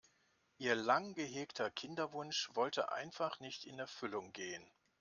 Ihr 0.57 0.73
lang 0.73 1.13
gehegter 1.13 1.69
Kinderwunsch 1.69 2.49
wollte 2.55 2.91
einfach 2.91 3.39
nicht 3.39 3.65
in 3.65 3.77
Erfüllung 3.77 4.33
gehen. 4.33 4.65